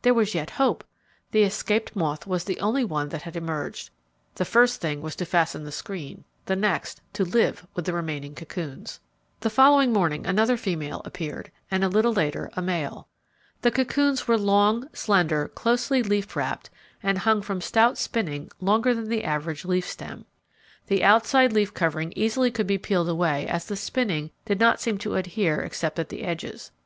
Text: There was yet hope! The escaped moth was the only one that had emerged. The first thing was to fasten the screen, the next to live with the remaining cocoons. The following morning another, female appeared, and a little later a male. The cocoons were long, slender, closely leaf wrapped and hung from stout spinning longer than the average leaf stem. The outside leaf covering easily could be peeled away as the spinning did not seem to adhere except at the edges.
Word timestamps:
There 0.00 0.14
was 0.14 0.34
yet 0.34 0.48
hope! 0.48 0.82
The 1.32 1.42
escaped 1.42 1.94
moth 1.94 2.26
was 2.26 2.42
the 2.44 2.58
only 2.58 2.86
one 2.86 3.10
that 3.10 3.20
had 3.20 3.36
emerged. 3.36 3.90
The 4.36 4.46
first 4.46 4.80
thing 4.80 5.02
was 5.02 5.14
to 5.16 5.26
fasten 5.26 5.64
the 5.64 5.70
screen, 5.72 6.24
the 6.46 6.56
next 6.56 7.02
to 7.12 7.22
live 7.22 7.66
with 7.74 7.84
the 7.84 7.92
remaining 7.92 8.34
cocoons. 8.34 8.98
The 9.40 9.50
following 9.50 9.92
morning 9.92 10.24
another, 10.26 10.56
female 10.56 11.02
appeared, 11.04 11.50
and 11.70 11.84
a 11.84 11.90
little 11.90 12.14
later 12.14 12.48
a 12.54 12.62
male. 12.62 13.08
The 13.60 13.70
cocoons 13.70 14.26
were 14.26 14.38
long, 14.38 14.88
slender, 14.94 15.48
closely 15.48 16.02
leaf 16.02 16.34
wrapped 16.34 16.70
and 17.02 17.18
hung 17.18 17.42
from 17.42 17.60
stout 17.60 17.98
spinning 17.98 18.50
longer 18.60 18.94
than 18.94 19.10
the 19.10 19.22
average 19.24 19.66
leaf 19.66 19.86
stem. 19.86 20.24
The 20.86 21.04
outside 21.04 21.52
leaf 21.52 21.74
covering 21.74 22.14
easily 22.16 22.50
could 22.50 22.66
be 22.66 22.78
peeled 22.78 23.10
away 23.10 23.46
as 23.48 23.66
the 23.66 23.76
spinning 23.76 24.30
did 24.46 24.58
not 24.58 24.80
seem 24.80 24.96
to 25.00 25.16
adhere 25.16 25.60
except 25.60 25.98
at 25.98 26.08
the 26.08 26.22
edges. 26.22 26.70